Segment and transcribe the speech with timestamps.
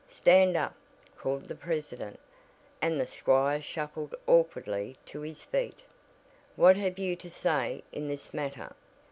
[0.09, 0.73] "Stand up!"
[1.15, 2.19] called the president,
[2.81, 5.81] and the squire shuffled awkwardly to his feet.
[6.55, 8.73] "What have you to say in this matter?